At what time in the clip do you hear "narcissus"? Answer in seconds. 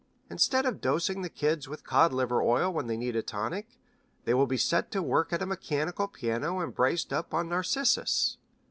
7.49-8.37